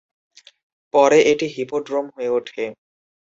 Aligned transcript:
পরে 0.93 1.17
এটি 1.31 1.47
হিপোড্রোম 1.55 2.05
হয়ে 2.15 2.29
ওঠে। 2.29 2.63